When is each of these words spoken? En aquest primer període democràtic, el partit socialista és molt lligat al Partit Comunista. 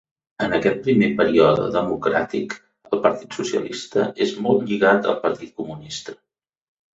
En 0.43 0.53
aquest 0.57 0.77
primer 0.85 1.09
període 1.19 1.67
democràtic, 1.75 2.55
el 2.95 3.03
partit 3.03 3.37
socialista 3.41 4.07
és 4.27 4.33
molt 4.47 4.67
lligat 4.73 5.11
al 5.13 5.21
Partit 5.27 5.55
Comunista. 5.63 6.19